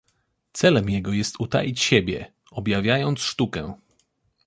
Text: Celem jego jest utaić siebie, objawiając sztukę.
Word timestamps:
Celem 0.53 0.89
jego 0.89 1.13
jest 1.13 1.35
utaić 1.39 1.79
siebie, 1.81 2.33
objawiając 2.51 3.19
sztukę. 3.19 3.73